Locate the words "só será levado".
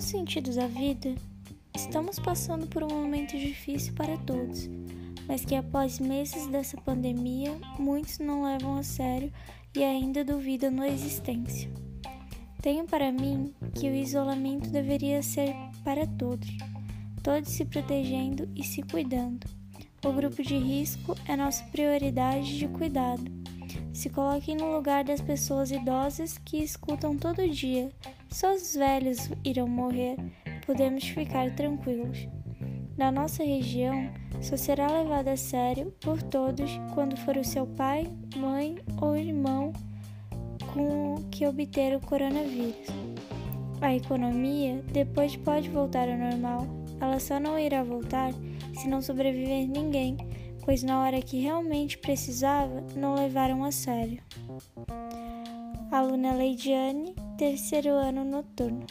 34.40-35.26